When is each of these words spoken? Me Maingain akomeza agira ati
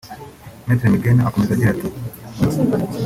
Me 0.65 0.73
Maingain 0.81 1.19
akomeza 1.27 1.51
agira 1.53 1.69
ati 1.73 1.87